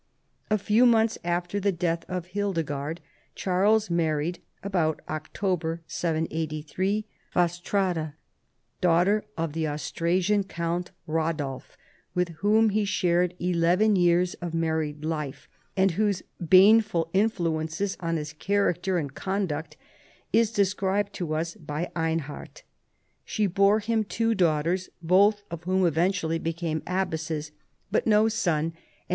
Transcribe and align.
A 0.49 0.57
few 0.57 0.87
months 0.87 1.19
after 1.23 1.59
the 1.59 1.71
death 1.71 2.05
of 2.07 2.25
Hildegard, 2.33 3.01
Charles 3.35 3.91
married 3.91 4.39
(about 4.63 4.99
October, 5.07 5.83
783) 5.85 7.05
Fastrada, 7.31 8.15
daughter 8.81 9.25
of 9.37 9.53
the 9.53 9.67
Austrasian 9.67 10.43
count 10.43 10.89
Eadolf, 11.07 11.77
with 12.15 12.29
whom 12.39 12.69
he 12.71 12.83
shared 12.83 13.35
eleven 13.39 13.95
years 13.95 14.33
of 14.41 14.55
married 14.55 15.05
life, 15.05 15.47
and 15.77 15.91
whose 15.91 16.23
baneful 16.43 17.11
in 17.13 17.29
fluence 17.29 17.95
on 17.99 18.17
his 18.17 18.33
character 18.33 18.97
and 18.97 19.13
conduct 19.13 19.77
is 20.33 20.49
described 20.49 21.13
to 21.13 21.35
us 21.35 21.53
by 21.53 21.91
Einhard. 21.95 22.63
She 23.23 23.45
bore 23.45 23.77
him 23.77 24.03
two 24.03 24.33
daughters 24.33 24.89
(both 25.03 25.43
of 25.51 25.65
whom 25.65 25.85
eventually 25.85 26.39
became 26.39 26.81
abbesses) 26.87 27.51
but 27.91 28.07
no 28.07 28.27
son, 28.27 28.29
and 28.29 28.73
280 28.73 28.79
CHARLEMAGNE. 28.79 29.07